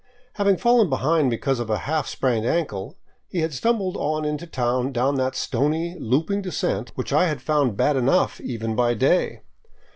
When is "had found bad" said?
7.27-7.95